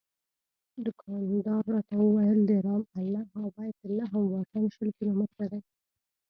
دوکاندار 0.85 1.63
راته 1.73 1.95
وویل 1.99 2.39
د 2.49 2.51
رام 2.65 2.83
الله 2.99 3.25
او 3.39 3.45
بیت 3.55 3.77
لحم 3.97 4.21
واټن 4.31 4.63
شل 4.75 4.89
کیلومتره 4.97 5.47
دی. 5.51 5.61